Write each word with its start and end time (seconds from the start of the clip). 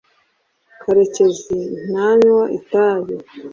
karekezi 0.81 1.57
ntanywa 1.91 2.39
itabi 2.57 3.15